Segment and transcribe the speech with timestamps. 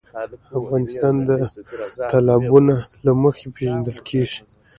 [0.59, 1.31] افغانستان د
[2.11, 4.41] تالابونه له مخې پېژندل کېږي.